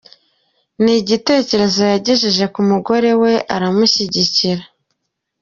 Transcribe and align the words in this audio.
Ni 0.83 0.93
igitekerezo 1.01 1.81
yagejeje 1.93 2.45
ku 2.53 2.61
mugore 2.69 3.09
we, 3.21 3.33
aramushyigikira. 3.55 4.63